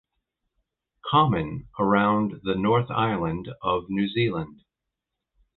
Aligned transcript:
Common 1.05 1.67
around 1.77 2.39
the 2.41 2.55
North 2.55 2.89
Island 2.89 3.49
of 3.61 3.83
New 3.87 4.07
Zealand. 4.07 4.63